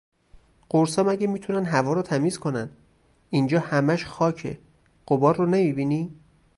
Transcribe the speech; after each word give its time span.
قُرصا 0.69 1.03
مگه 1.03 1.27
میتونن 1.27 1.65
هوا 1.65 1.93
رو 1.93 2.01
تمیز 2.01 2.37
کنن؟ 2.39 2.69
اینجا 3.29 3.59
هَمَش 3.59 4.05
خاکه، 4.05 4.59
غبار 5.07 5.35
رو 5.35 5.45
نمیبینی؟ 5.45 6.15